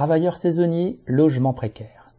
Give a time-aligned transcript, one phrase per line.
[0.00, 2.14] Travailleurs saisonniers, logement précaire.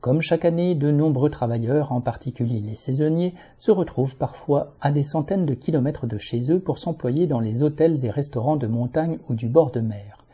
[0.00, 5.04] Comme chaque année, de nombreux travailleurs, en particulier les saisonniers, se retrouvent parfois à des
[5.04, 9.20] centaines de kilomètres de chez eux pour s'employer dans les hôtels et restaurants de montagne
[9.28, 10.24] ou du bord de mer.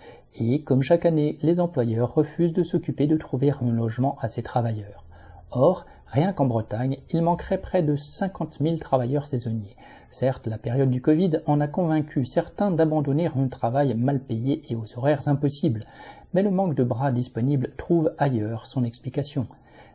[0.41, 4.43] Et, comme chaque année, les employeurs refusent de s'occuper de trouver un logement à ces
[4.43, 5.05] travailleurs.
[5.51, 9.77] Or, Rien qu'en Bretagne, il manquerait près de 50 000 travailleurs saisonniers.
[10.09, 14.77] Certes, la période du Covid en a convaincu certains d'abandonner un travail mal payé et
[14.77, 15.85] aux horaires impossibles,
[16.33, 19.49] mais le manque de bras disponibles trouve ailleurs son explication.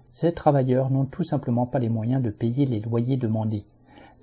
[0.10, 3.66] Ces travailleurs n'ont tout simplement pas les moyens de payer les loyers demandés.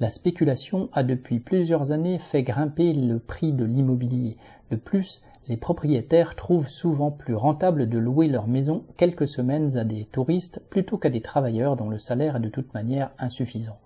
[0.00, 4.36] La spéculation a depuis plusieurs années fait grimper le prix de l'immobilier.
[4.70, 9.82] De plus, les propriétaires trouvent souvent plus rentable de louer leur maison quelques semaines à
[9.82, 13.76] des touristes plutôt qu'à des travailleurs dont le salaire est de toute manière insuffisant.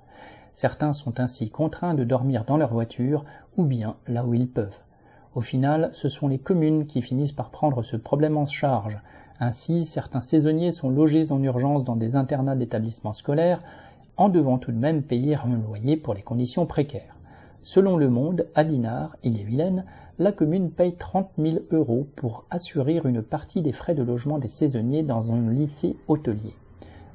[0.53, 3.25] Certains sont ainsi contraints de dormir dans leur voiture
[3.57, 4.81] ou bien là où ils peuvent.
[5.35, 8.99] Au final, ce sont les communes qui finissent par prendre ce problème en charge.
[9.41, 13.63] Ainsi, certains saisonniers sont logés en urgence dans des internats d'établissements scolaires
[14.17, 17.17] en devant tout de même payer un loyer pour les conditions précaires.
[17.63, 19.85] Selon Le Monde, à Dinard, il est vilaine,
[20.19, 24.49] la commune paye 30 000 euros pour assurer une partie des frais de logement des
[24.49, 26.55] saisonniers dans un lycée hôtelier.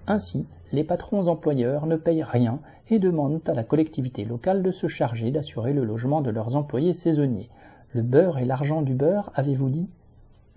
[0.07, 4.87] Ainsi, les patrons employeurs ne payent rien et demandent à la collectivité locale de se
[4.87, 7.49] charger d'assurer le logement de leurs employés saisonniers.
[7.91, 9.89] Le beurre et l'argent du beurre, avez-vous dit?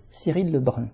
[0.09, 0.87] Cyril Lebrun.